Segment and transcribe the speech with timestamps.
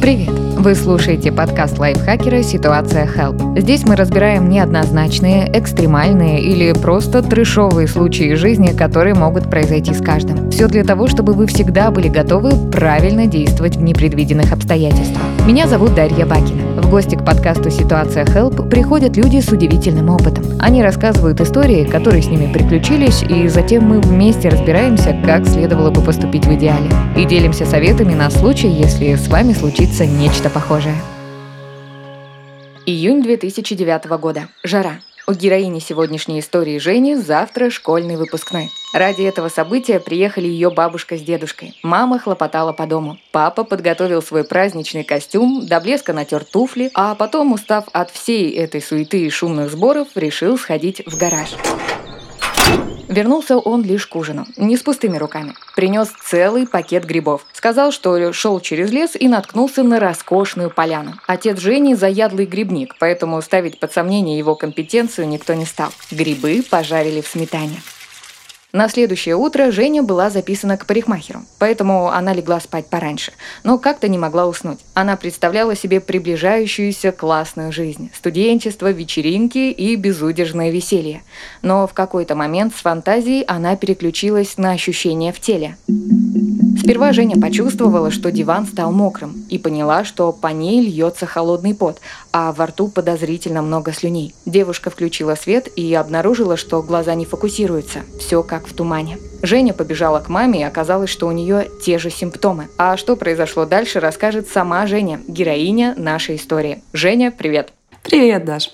[0.00, 0.30] Привет!
[0.30, 3.60] Вы слушаете подкаст лайфхакера «Ситуация Help».
[3.60, 10.50] Здесь мы разбираем неоднозначные, экстремальные или просто трешовые случаи жизни, которые могут произойти с каждым.
[10.50, 15.22] Все для того, чтобы вы всегда были готовы правильно действовать в непредвиденных обстоятельствах.
[15.46, 16.80] Меня зовут Дарья Бакина.
[16.82, 20.44] В гости к подкасту «Ситуация Help» приходят люди с удивительным опытом.
[20.60, 26.02] Они рассказывают истории, которые с ними приключились, и затем мы вместе разбираемся, как следовало бы
[26.02, 26.90] поступить в идеале.
[27.16, 30.96] И делимся советами на случай, если с вами случится нечто похожее.
[32.86, 34.42] Июнь 2009 года.
[34.62, 34.98] Жара.
[35.26, 38.70] У героини сегодняшней истории Жени завтра школьный выпускной.
[38.92, 41.78] Ради этого события приехали ее бабушка с дедушкой.
[41.82, 43.18] Мама хлопотала по дому.
[43.30, 48.82] Папа подготовил свой праздничный костюм, до блеска натер туфли, а потом, устав от всей этой
[48.82, 51.50] суеты и шумных сборов, решил сходить в гараж.
[53.10, 55.54] Вернулся он лишь к ужину, не с пустыми руками.
[55.74, 57.44] Принес целый пакет грибов.
[57.52, 61.14] Сказал, что шел через лес и наткнулся на роскошную поляну.
[61.26, 65.90] Отец Жени– заядлый грибник, поэтому ставить под сомнение его компетенцию никто не стал.
[66.12, 67.82] Грибы пожарили в сметане.
[68.72, 73.32] На следующее утро Женя была записана к парикмахеру, поэтому она легла спать пораньше,
[73.64, 74.78] но как-то не могла уснуть.
[74.94, 81.22] Она представляла себе приближающуюся классную жизнь, студенчество, вечеринки и безудержное веселье.
[81.62, 85.76] Но в какой-то момент с фантазией она переключилась на ощущения в теле.
[86.78, 92.00] Сперва Женя почувствовала, что диван стал мокрым, и поняла, что по ней льется холодный пот,
[92.32, 94.34] а во рту подозрительно много слюней.
[94.46, 98.00] Девушка включила свет и обнаружила, что глаза не фокусируются.
[98.18, 99.18] Все как в тумане.
[99.42, 102.68] Женя побежала к маме, и оказалось, что у нее те же симптомы.
[102.76, 106.82] А что произошло дальше, расскажет сама Женя, героиня нашей истории.
[106.92, 107.72] Женя, привет!
[108.02, 108.70] Привет, Даш!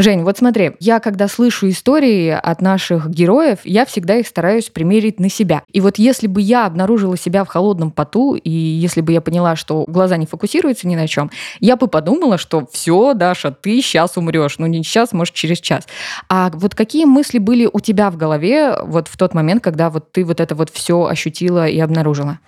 [0.00, 5.18] Жень, вот смотри, я когда слышу истории от наших героев, я всегда их стараюсь примерить
[5.18, 5.64] на себя.
[5.72, 9.56] И вот если бы я обнаружила себя в холодном поту, и если бы я поняла,
[9.56, 14.16] что глаза не фокусируются ни на чем, я бы подумала, что все, Даша, ты сейчас
[14.16, 14.58] умрешь.
[14.58, 15.88] Ну, не сейчас, может, через час.
[16.28, 20.12] А вот какие мысли были у тебя в голове вот в тот момент, когда вот
[20.12, 22.38] ты вот это вот все ощутила и обнаружила?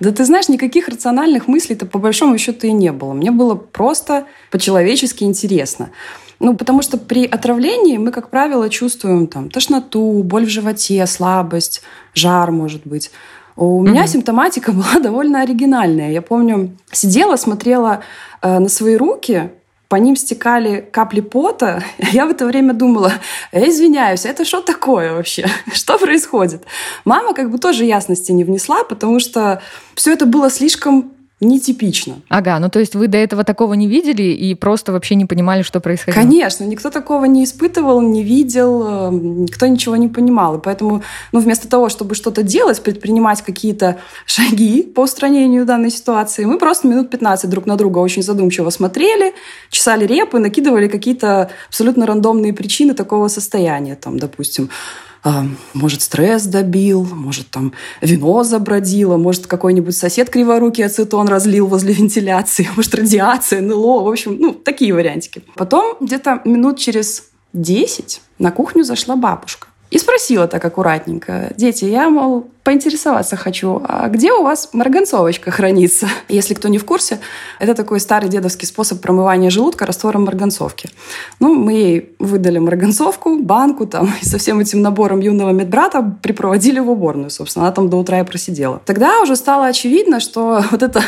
[0.00, 3.12] Да ты знаешь, никаких рациональных мыслей-то по большому счету и не было.
[3.12, 5.90] Мне было просто по-человечески интересно.
[6.42, 11.82] Ну, потому что при отравлении мы, как правило, чувствуем там тошноту, боль в животе, слабость,
[12.14, 13.12] жар, может быть.
[13.54, 13.88] У mm-hmm.
[13.88, 16.10] меня симптоматика была довольно оригинальная.
[16.10, 18.00] Я помню, сидела, смотрела
[18.42, 19.50] э, на свои руки,
[19.88, 21.84] по ним стекали капли пота.
[22.12, 23.12] Я в это время думала,
[23.52, 25.46] я извиняюсь, это что такое вообще?
[25.72, 26.64] Что происходит?
[27.04, 29.60] Мама как бы тоже ясности не внесла, потому что
[29.94, 31.11] все это было слишком
[31.42, 32.14] нетипично.
[32.28, 35.62] Ага, ну то есть вы до этого такого не видели и просто вообще не понимали,
[35.62, 36.22] что происходило?
[36.22, 40.58] Конечно, никто такого не испытывал, не видел, эм, никто ничего не понимал.
[40.58, 46.44] И поэтому ну, вместо того, чтобы что-то делать, предпринимать какие-то шаги по устранению данной ситуации,
[46.44, 49.34] мы просто минут 15 друг на друга очень задумчиво смотрели,
[49.70, 53.96] чесали репы, накидывали какие-то абсолютно рандомные причины такого состояния.
[53.96, 54.70] Там, допустим,
[55.24, 61.92] а, может, стресс добил, может, там вино забродило, может, какой-нибудь сосед криворукий ацетон разлил возле
[61.94, 65.42] вентиляции, может, радиация, НЛО, в общем, ну, такие вариантики.
[65.54, 69.68] Потом где-то минут через 10 на кухню зашла бабушка.
[69.90, 76.06] И спросила так аккуратненько, дети, я, мол, поинтересоваться хочу, а где у вас марганцовочка хранится?
[76.28, 77.18] Если кто не в курсе,
[77.58, 80.88] это такой старый дедовский способ промывания желудка раствором марганцовки.
[81.40, 86.78] Ну, мы ей выдали марганцовку, банку там, и со всем этим набором юного медбрата припроводили
[86.78, 87.66] в уборную, собственно.
[87.66, 88.80] Она там до утра и просидела.
[88.84, 91.02] Тогда уже стало очевидно, что вот эта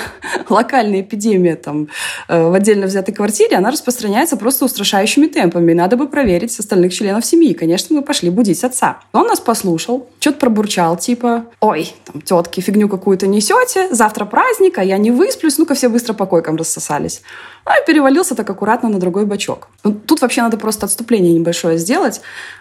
[0.48, 1.88] локальная эпидемия там
[2.28, 5.70] э, в отдельно взятой квартире, она распространяется просто устрашающими темпами.
[5.72, 7.52] И надо бы проверить остальных членов семьи.
[7.52, 8.98] Конечно, мы пошли будить отца.
[9.12, 14.84] Он нас послушал, что-то пробурчал, типа, ой, там, тетки, фигню какую-то несете, завтра праздник, а
[14.84, 17.22] я не высплюсь, ну-ка все быстро по койкам рассосались.
[17.66, 19.68] Ну и перевалился так аккуратно на другой бачок.
[19.84, 22.20] Ну, тут вообще надо просто отступление небольшое сделать.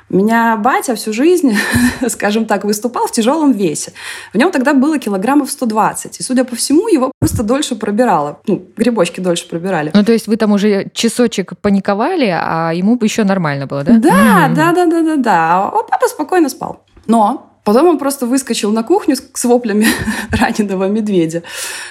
[0.09, 1.57] Меня батя всю жизнь,
[2.07, 3.93] скажем так, выступал в тяжелом весе.
[4.33, 6.19] В нем тогда было килограммов 120.
[6.19, 8.39] И, судя по всему, его просто дольше пробирало.
[8.47, 9.91] Ну, грибочки дольше пробирали.
[9.93, 13.97] Ну, то есть вы там уже часочек паниковали, а ему бы еще нормально было, да?
[13.97, 15.63] Да, да, да, да, да, да.
[15.67, 16.83] А папа спокойно спал.
[17.07, 19.87] Но Потом он просто выскочил на кухню с воплями
[20.31, 21.43] раненого медведя.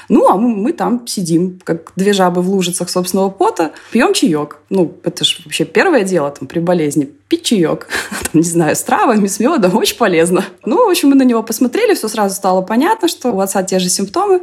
[0.09, 4.59] Ну, а мы, там сидим, как две жабы в лужицах собственного пота, пьем чаек.
[4.75, 7.05] Ну, это же вообще первое дело там, при болезни.
[7.29, 7.89] Пить чаек.
[8.33, 10.47] Там, не знаю, с травами, с медом, очень полезно.
[10.65, 13.79] Ну, в общем, мы на него посмотрели, все сразу стало понятно, что у отца те
[13.79, 14.41] же симптомы.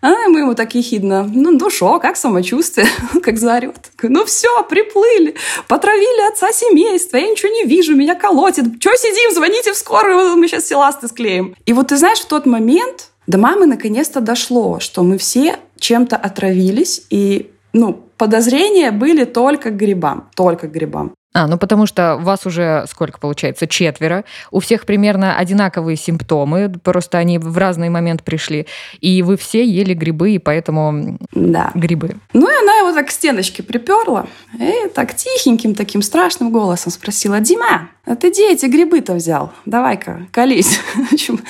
[0.00, 2.86] А мы ему так ехидно, ну, ну как самочувствие?
[3.22, 3.90] как заорет.
[4.02, 5.34] Ну все, приплыли,
[5.68, 8.80] потравили отца семейства, я ничего не вижу, меня колотит.
[8.80, 11.54] Че сидим, звоните в скорую, мы сейчас все ласты склеим.
[11.66, 16.16] И вот ты знаешь, в тот момент До мамы наконец-то дошло, что мы все чем-то
[16.16, 21.12] отравились, и ну, подозрения были только к грибам, только к грибам.
[21.34, 23.66] А, ну потому что вас уже сколько получается?
[23.66, 24.24] Четверо.
[24.50, 28.66] У всех примерно одинаковые симптомы, просто они в разный момент пришли.
[29.02, 31.72] И вы все ели грибы, и поэтому да.
[31.74, 32.16] грибы.
[32.32, 34.26] Ну и она его так к стеночке приперла.
[34.58, 39.52] И так тихеньким, таким страшным голосом спросила, Дима, а ты где эти грибы-то взял?
[39.66, 40.80] Давай-ка, колись.
[40.94, 41.40] В общем,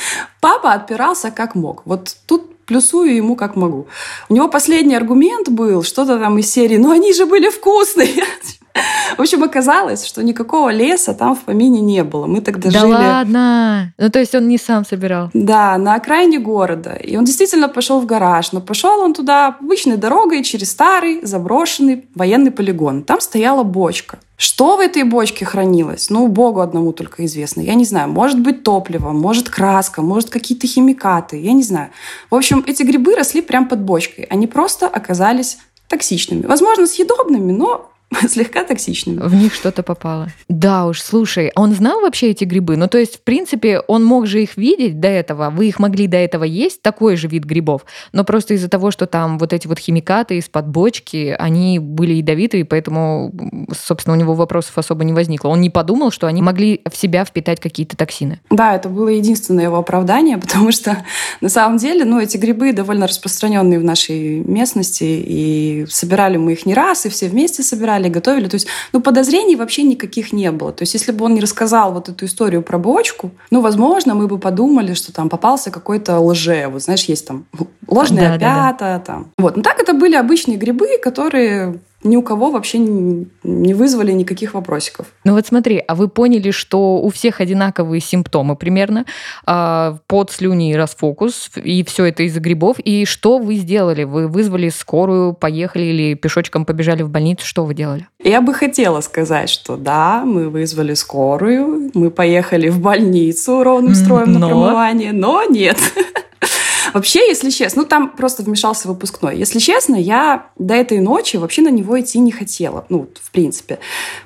[0.41, 1.83] папа отпирался как мог.
[1.85, 3.87] Вот тут плюсую ему как могу.
[4.29, 8.25] У него последний аргумент был, что-то там из серии, ну они же были вкусные.
[9.27, 12.27] В общем, оказалось, что никакого леса там в помине не было.
[12.27, 12.93] Мы тогда да жили...
[12.93, 13.93] ладно?
[13.99, 15.31] Ну, то есть он не сам собирал?
[15.35, 16.93] Да, на окраине города.
[16.93, 18.53] И он действительно пошел в гараж.
[18.53, 23.03] Но пошел он туда обычной дорогой через старый заброшенный военный полигон.
[23.03, 24.21] Там стояла бочка.
[24.37, 26.09] Что в этой бочке хранилось?
[26.09, 27.63] Ну, Богу одному только известно.
[27.63, 28.09] Я не знаю.
[28.09, 31.41] Может быть топливо, может краска, может какие-то химикаты.
[31.41, 31.91] Я не знаю.
[32.31, 34.23] В общем, эти грибы росли прямо под бочкой.
[34.31, 35.59] Они просто оказались
[35.89, 36.47] токсичными.
[36.47, 37.91] Возможно, съедобными, но
[38.29, 39.21] слегка токсичными.
[39.21, 40.29] В них что-то попало.
[40.49, 42.77] Да уж, слушай, он знал вообще эти грибы?
[42.77, 46.07] Ну, то есть, в принципе, он мог же их видеть до этого, вы их могли
[46.07, 49.67] до этого есть, такой же вид грибов, но просто из-за того, что там вот эти
[49.67, 53.33] вот химикаты из-под бочки, они были ядовитые, поэтому,
[53.73, 55.49] собственно, у него вопросов особо не возникло.
[55.49, 58.41] Он не подумал, что они могли в себя впитать какие-то токсины.
[58.51, 61.05] Да, это было единственное его оправдание, потому что
[61.41, 66.67] на самом деле, ну, эти грибы довольно распространенные в нашей местности, и собирали мы их
[66.67, 68.49] не раз, и все вместе собирали, собирали, готовили.
[68.49, 70.73] То есть, ну, подозрений вообще никаких не было.
[70.73, 74.27] То есть, если бы он не рассказал вот эту историю про бочку, ну, возможно, мы
[74.27, 76.69] бы подумали, что там попался какой-то лже.
[76.69, 77.45] Вот знаешь, есть там
[77.89, 78.77] ложные да, опята.
[78.79, 78.99] Да, да.
[78.99, 79.27] Там.
[79.39, 79.57] Вот.
[79.57, 85.07] Но так это были обычные грибы, которые ни у кого вообще не вызвали никаких вопросиков.
[85.25, 89.05] Ну вот смотри, а вы поняли, что у всех одинаковые симптомы примерно,
[89.45, 94.05] а, под слюни и расфокус, и все это из-за грибов, и что вы сделали?
[94.05, 97.47] Вы вызвали скорую, поехали или пешочком побежали в больницу?
[97.47, 98.09] Что вы делали?
[98.23, 104.33] Я бы хотела сказать, что да, мы вызвали скорую, мы поехали в больницу ровным строем
[104.33, 104.39] но...
[104.39, 105.79] на промывание, но нет.
[106.97, 109.37] Вообще, если честно, ну там просто вмешался выпускной.
[109.37, 112.87] Если честно, я до этой ночи вообще на него идти не хотела.
[112.89, 113.79] Ну, в принципе.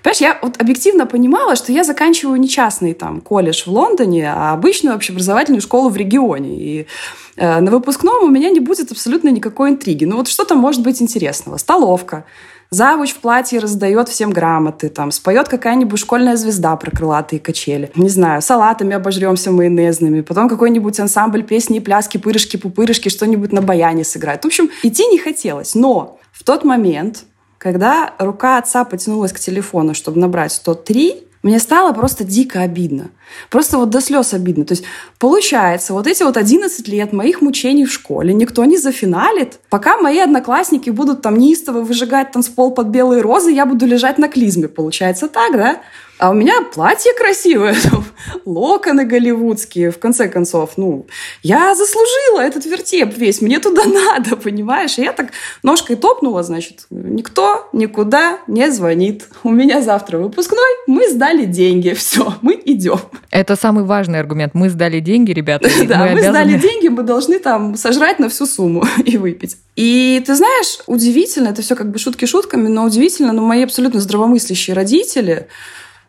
[0.05, 4.53] Понимаешь, я вот объективно понимала, что я заканчиваю не частный там колледж в Лондоне, а
[4.53, 6.57] обычную общеобразовательную школу в регионе.
[6.61, 6.87] И
[7.35, 10.05] э, на выпускном у меня не будет абсолютно никакой интриги.
[10.05, 11.57] Ну вот что там может быть интересного?
[11.57, 12.25] Столовка,
[12.73, 17.91] Завуч в платье раздает всем грамоты, там, споет какая-нибудь школьная звезда про крылатые качели.
[17.97, 23.61] Не знаю, салатами обожремся майонезными, потом какой-нибудь ансамбль песни и пляски, пырышки, пупырышки, что-нибудь на
[23.61, 24.45] баяне сыграет.
[24.45, 25.75] В общем, идти не хотелось.
[25.75, 27.25] Но в тот момент,
[27.59, 33.11] когда рука отца потянулась к телефону, чтобы набрать 103, мне стало просто дико обидно.
[33.51, 34.65] Просто вот до слез обидно.
[34.65, 34.85] То есть
[35.19, 39.61] получается, вот эти вот 11 лет моих мучений в школе никто не зафиналит.
[39.69, 44.29] Пока мои одноклассники будут там неистово выжигать танцпол под белые розы, я буду лежать на
[44.29, 44.69] клизме.
[44.69, 45.81] Получается так, да?
[46.21, 47.75] А у меня платье красивое,
[48.45, 50.73] локоны голливудские, в конце концов.
[50.77, 51.07] Ну,
[51.43, 54.99] я заслужила этот вертеп весь, мне туда надо, понимаешь?
[54.99, 55.31] И я так
[55.63, 59.29] ножкой топнула, значит, никто никуда не звонит.
[59.45, 63.01] У меня завтра выпускной, мы сдали деньги, все, мы идем.
[63.31, 64.55] Это самый важный аргумент.
[64.55, 65.69] Мы сдали деньги, ребята.
[65.87, 69.57] Да, мы, мы сдали деньги, мы должны там сожрать на всю сумму и выпить.
[69.77, 74.01] И ты знаешь, удивительно, это все как бы шутки шутками, но удивительно, но мои абсолютно
[74.01, 75.49] здравомыслящие родители,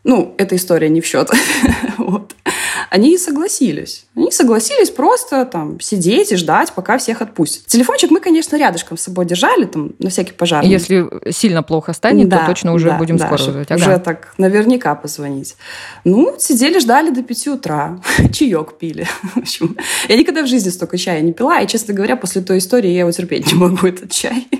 [0.03, 1.29] ну, эта история не в счет.
[1.97, 2.35] вот.
[2.91, 4.05] Они согласились.
[4.17, 7.65] Они согласились просто там сидеть и ждать, пока всех отпустят.
[7.67, 10.61] Телефончик мы, конечно, рядышком с собой держали, там, на всякий пожар.
[10.65, 13.71] Если сильно плохо станет, да, то точно уже да, будем да, скоро вызывать.
[13.71, 13.81] Ага.
[13.81, 15.55] Уже так наверняка позвонить.
[16.03, 18.01] Ну, сидели, ждали до 5 утра.
[18.33, 19.07] Чаек пили.
[19.35, 19.77] В общем,
[20.09, 22.99] я никогда в жизни столько чая не пила, и, честно говоря, после той истории я
[22.99, 24.49] его терпеть не могу, этот чай.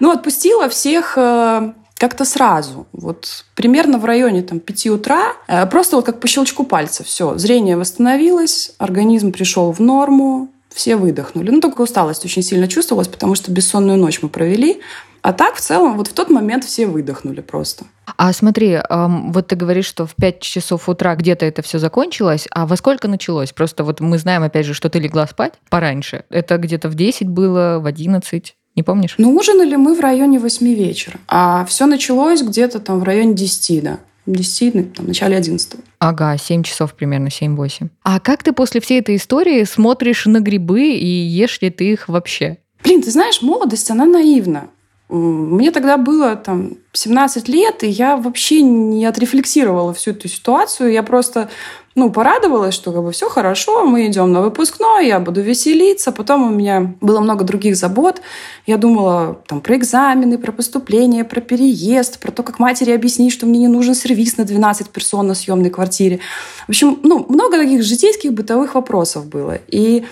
[0.00, 2.88] Ну, отпустила всех э, как-то сразу.
[2.92, 7.38] Вот примерно в районе там, 5 утра, э, просто вот как по щелчку пальца, все,
[7.38, 11.52] зрение восстановилось, организм пришел в норму, все выдохнули.
[11.52, 14.80] Ну, только усталость очень сильно чувствовалась, потому что бессонную ночь мы провели.
[15.20, 17.84] А так, в целом, вот в тот момент все выдохнули просто.
[18.16, 22.66] А смотри, вот ты говоришь, что в 5 часов утра где-то это все закончилось, а
[22.66, 23.52] во сколько началось?
[23.52, 26.24] Просто вот мы знаем, опять же, что ты легла спать пораньше.
[26.30, 28.56] Это где-то в 10 было, в 11?
[28.74, 29.14] Не помнишь?
[29.18, 31.18] Ну, ужинали мы в районе 8 вечера.
[31.28, 33.98] А все началось где-то там в районе 10, да.
[34.26, 35.74] 10, ну, там, в начале 11.
[35.98, 37.88] Ага, 7 часов примерно, 7-8.
[38.04, 42.08] А как ты после всей этой истории смотришь на грибы и ешь ли ты их
[42.08, 42.58] вообще?
[42.84, 44.68] Блин, ты знаешь, молодость, она наивна.
[45.08, 50.90] Мне тогда было там 17 лет, и я вообще не отрефлексировала всю эту ситуацию.
[50.90, 51.50] Я просто
[51.94, 56.10] ну, порадовалась, что как бы все хорошо, мы идем на выпускной, я буду веселиться.
[56.12, 58.22] Потом у меня было много других забот.
[58.66, 63.46] Я думала там про экзамены, про поступление, про переезд, про то, как матери объяснить, что
[63.46, 66.20] мне не нужен сервис на 12 персон на съемной квартире.
[66.66, 69.58] В общем, ну, много таких житейских бытовых вопросов было.
[69.68, 70.04] И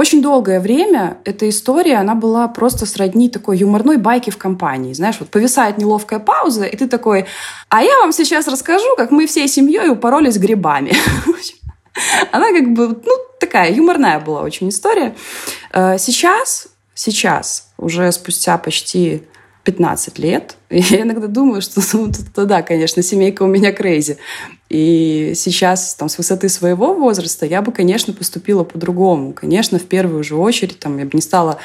[0.00, 4.94] очень долгое время эта история, она была просто сродни такой юморной байки в компании.
[4.94, 7.26] Знаешь, вот повисает неловкая пауза, и ты такой,
[7.68, 10.92] а я вам сейчас расскажу, как мы всей семьей упоролись грибами.
[12.32, 15.14] Она как бы, ну, такая юморная была очень история.
[15.70, 19.24] Э, сейчас, сейчас, уже спустя почти
[19.64, 20.56] 15 лет.
[20.68, 24.18] И я иногда думаю, что ну, да, конечно, семейка у меня крейзи.
[24.68, 29.32] И сейчас, там, с высоты своего возраста, я бы, конечно, поступила по-другому.
[29.32, 31.58] Конечно, в первую же очередь, там, я бы не стала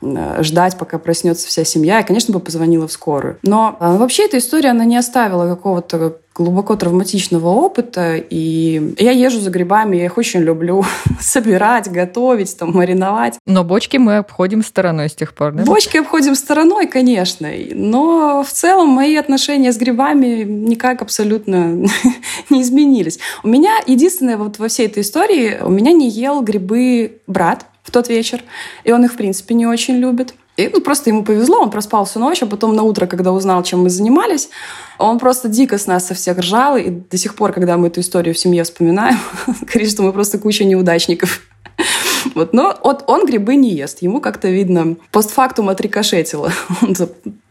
[0.00, 1.98] Э, ждать, пока проснется вся семья.
[1.98, 3.38] Я, конечно, бы позвонила в скорую.
[3.42, 9.40] Но э, вообще эта история, она не оставила какого-то глубоко травматичного опыта, и я езжу
[9.40, 10.84] за грибами, я их очень люблю
[11.20, 13.38] собирать, готовить, там, мариновать.
[13.46, 15.64] Но бочки мы обходим стороной с тех пор, да?
[15.64, 21.86] Бочки обходим стороной, конечно, но в целом мои отношения с грибами никак абсолютно
[22.50, 23.18] не изменились.
[23.42, 27.90] У меня единственное вот во всей этой истории, у меня не ел грибы брат, в
[27.90, 28.42] тот вечер,
[28.84, 30.34] и он их, в принципе, не очень любит.
[30.58, 33.62] И ну, просто ему повезло, он проспал всю ночь, а потом на утро, когда узнал,
[33.62, 34.50] чем мы занимались,
[34.98, 38.00] он просто дико с нас со всех ржал, и до сих пор, когда мы эту
[38.00, 41.42] историю в семье вспоминаем, говорит, что мы просто куча неудачников.
[42.34, 44.02] Вот, но вот он грибы не ест.
[44.02, 46.50] Ему как-то видно постфактум отрикошетило.
[46.82, 46.94] Он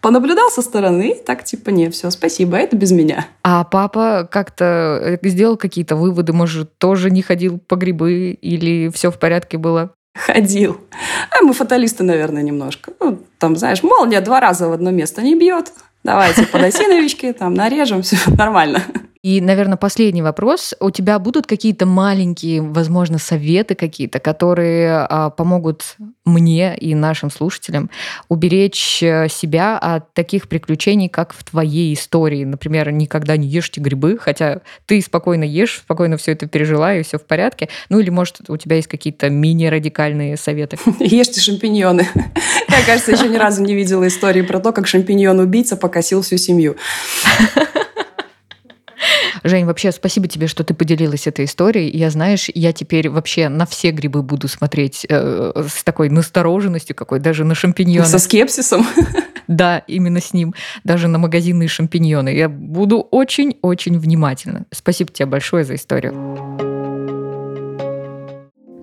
[0.01, 3.27] понаблюдал со стороны, так типа, не, все, спасибо, это без меня.
[3.43, 9.09] А папа как-то э, сделал какие-то выводы, может, тоже не ходил по грибы или все
[9.09, 9.93] в порядке было?
[10.17, 10.81] Ходил.
[11.31, 12.91] А мы фаталисты, наверное, немножко.
[12.99, 15.71] Ну, там, знаешь, молния два раза в одно место не бьет.
[16.03, 18.81] Давайте подосиновички, там, нарежем, все нормально.
[19.27, 20.73] И, наверное, последний вопрос.
[20.79, 27.89] У тебя будут какие-то маленькие, возможно, советы какие-то, которые а, помогут мне и нашим слушателям
[28.29, 32.45] уберечь э, себя от таких приключений, как в твоей истории.
[32.45, 37.17] Например, никогда не ешьте грибы, хотя ты спокойно ешь, спокойно все это пережила, и все
[37.17, 37.67] в порядке.
[37.89, 40.77] Ну или, может, у тебя есть какие-то мини-радикальные советы?
[40.99, 42.07] Ешьте шампиньоны.
[42.69, 46.77] Я, кажется, еще ни разу не видела истории про то, как шампиньон-убийца покосил всю семью.
[49.47, 51.95] Жень, вообще спасибо тебе, что ты поделилась этой историей.
[51.95, 57.19] Я, знаешь, я теперь вообще на все грибы буду смотреть э, с такой настороженностью какой,
[57.19, 58.07] даже на шампиньоны.
[58.07, 58.85] Со скепсисом?
[59.47, 60.53] Да, именно с ним.
[60.83, 62.35] Даже на магазинные шампиньоны.
[62.35, 64.65] Я буду очень-очень внимательна.
[64.71, 66.66] Спасибо тебе большое за историю.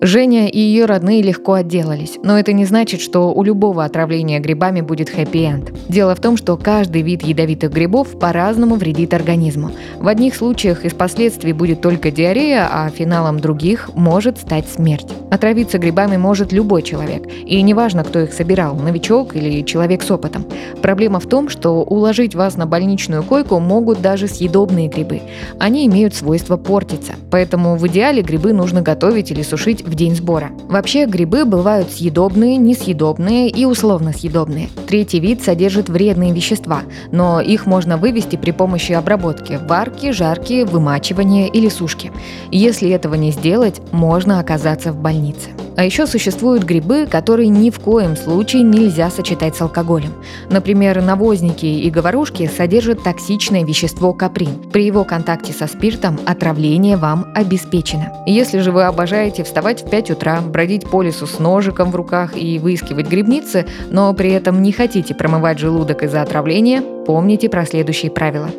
[0.01, 4.81] Женя и ее родные легко отделались, но это не значит, что у любого отравления грибами
[4.81, 5.73] будет хэппи-энд.
[5.87, 9.71] Дело в том, что каждый вид ядовитых грибов по-разному вредит организму.
[9.97, 15.07] В одних случаях из последствий будет только диарея, а финалом других может стать смерть.
[15.31, 20.45] Отравиться грибами может любой человек, и неважно, кто их собирал, новичок или человек с опытом.
[20.81, 25.21] Проблема в том, что уложить вас на больничную койку могут даже съедобные грибы.
[25.57, 30.51] Они имеют свойство портиться, поэтому в идеале грибы нужно готовить или сушить в день сбора.
[30.67, 34.69] Вообще грибы бывают съедобные, несъедобные и условно съедобные.
[34.87, 41.47] Третий вид содержит вредные вещества, но их можно вывести при помощи обработки– варки, жарки, вымачивания
[41.47, 42.11] или сушки.
[42.51, 45.49] Если этого не сделать, можно оказаться в больнице.
[45.77, 50.13] А еще существуют грибы, которые ни в коем случае нельзя сочетать с алкоголем.
[50.49, 54.55] Например, навозники и говорушки содержат токсичное вещество каприн.
[54.71, 58.11] При его контакте со спиртом отравление вам обеспечено.
[58.25, 62.37] Если же вы обожаете вставать в 5 утра, бродить по лесу с ножиком в руках
[62.37, 68.11] и выискивать грибницы, но при этом не хотите промывать желудок из-за отравления, помните про следующие
[68.11, 68.49] правила.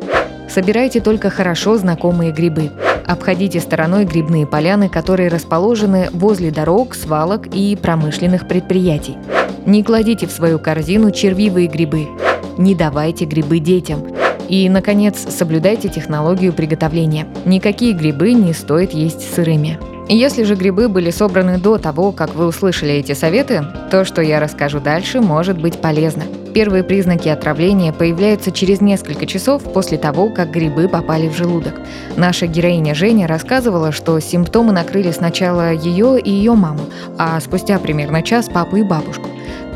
[0.49, 2.71] Собирайте только хорошо знакомые грибы.
[3.05, 9.17] Обходите стороной грибные поляны, которые расположены возле дорог, свалок и промышленных предприятий.
[9.65, 12.07] Не кладите в свою корзину червивые грибы.
[12.57, 14.03] Не давайте грибы детям.
[14.49, 17.27] И, наконец, соблюдайте технологию приготовления.
[17.45, 19.77] Никакие грибы не стоит есть сырыми.
[20.09, 24.39] Если же грибы были собраны до того, как вы услышали эти советы, то, что я
[24.39, 26.23] расскажу дальше, может быть полезно.
[26.53, 31.75] Первые признаки отравления появляются через несколько часов после того, как грибы попали в желудок.
[32.15, 36.85] Наша героиня Женя рассказывала, что симптомы накрыли сначала ее и ее маму,
[37.17, 39.27] а спустя примерно час папу и бабушку.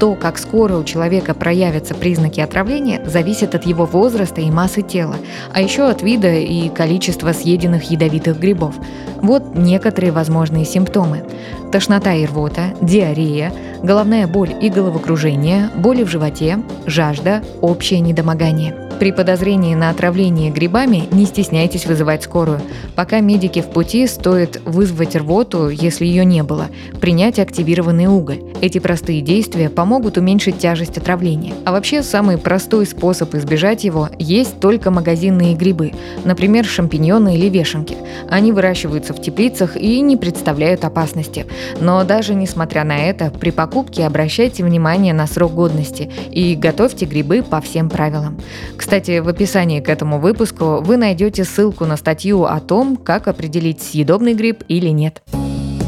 [0.01, 5.17] То, как скоро у человека проявятся признаки отравления, зависит от его возраста и массы тела,
[5.53, 8.73] а еще от вида и количества съеденных ядовитых грибов.
[9.17, 11.23] Вот некоторые возможные симптомы.
[11.71, 18.89] Тошнота и рвота, диарея, головная боль и головокружение, боли в животе, жажда, общее недомогание.
[19.01, 22.61] При подозрении на отравление грибами не стесняйтесь вызывать скорую.
[22.95, 26.67] Пока медики в пути, стоит вызвать рвоту, если ее не было,
[26.99, 28.43] принять активированный уголь.
[28.61, 31.55] Эти простые действия помогут уменьшить тяжесть отравления.
[31.65, 37.97] А вообще, самый простой способ избежать его– есть только магазинные грибы, например, шампиньоны или вешенки.
[38.29, 41.47] Они выращиваются в теплицах и не представляют опасности.
[41.79, 47.43] Но даже несмотря на это, при покупке обращайте внимание на срок годности и готовьте грибы
[47.43, 48.39] по всем правилам.
[48.77, 53.81] Кстати, в описании к этому выпуску вы найдете ссылку на статью о том, как определить
[53.81, 55.21] съедобный гриб или нет.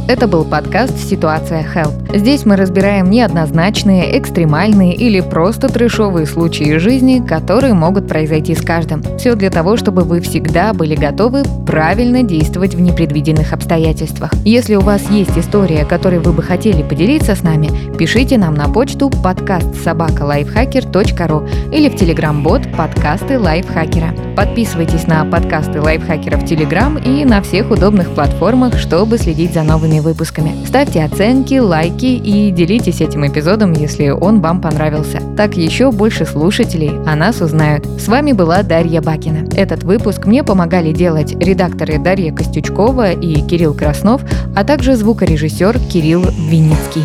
[0.05, 2.03] Это был подкаст «Ситуация Help».
[2.13, 9.01] Здесь мы разбираем неоднозначные, экстремальные или просто трешовые случаи жизни, которые могут произойти с каждым.
[9.17, 14.31] Все для того, чтобы вы всегда были готовы правильно действовать в непредвиденных обстоятельствах.
[14.43, 18.67] Если у вас есть история, которой вы бы хотели поделиться с нами, пишите нам на
[18.67, 24.13] почту подкаст собакалайфхакер.ру или в телеграм-бот подкасты лайфхакера.
[24.35, 29.92] Подписывайтесь на подкасты лайфхакера в Телеграм и на всех удобных платформах, чтобы следить за новыми
[29.99, 30.65] выпусками.
[30.65, 35.19] Ставьте оценки, лайки и делитесь этим эпизодом, если он вам понравился.
[35.37, 37.85] Так еще больше слушателей о нас узнают.
[37.99, 39.47] С вами была Дарья Бакина.
[39.55, 44.21] Этот выпуск мне помогали делать редакторы Дарья Костючкова и Кирилл Краснов,
[44.55, 47.03] а также звукорежиссер Кирилл Винницкий.